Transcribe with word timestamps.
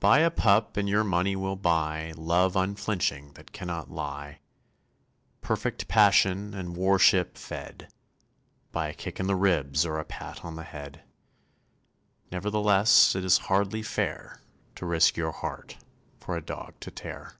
Buy 0.00 0.20
a 0.20 0.30
pup 0.30 0.78
and 0.78 0.88
your 0.88 1.04
money 1.04 1.36
will 1.36 1.54
buy 1.54 2.14
Love 2.16 2.56
unflinching 2.56 3.34
that 3.34 3.52
cannot 3.52 3.90
lie 3.90 4.40
Perfect 5.42 5.86
passion 5.88 6.54
and 6.54 6.74
worship 6.74 7.36
fed 7.36 7.92
By 8.72 8.88
a 8.88 8.94
kick 8.94 9.20
in 9.20 9.26
the 9.26 9.36
ribs 9.36 9.84
or 9.84 9.98
a 9.98 10.06
pat 10.06 10.42
on 10.42 10.56
the 10.56 10.62
head. 10.64 11.02
Nevertheless 12.32 13.14
it 13.14 13.26
is 13.26 13.36
hardly 13.52 13.82
fair 13.82 14.40
To 14.76 14.86
risk 14.86 15.18
your 15.18 15.32
heart 15.32 15.76
for 16.18 16.34
a 16.34 16.40
dog 16.40 16.80
to 16.80 16.90
tear. 16.90 17.34